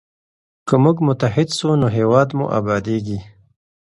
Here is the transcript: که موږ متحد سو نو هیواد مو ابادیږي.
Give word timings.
که 0.67 0.75
موږ 0.83 0.97
متحد 1.07 1.49
سو 1.57 1.69
نو 1.81 1.87
هیواد 1.97 2.29
مو 2.37 2.45
ابادیږي. 2.59 3.19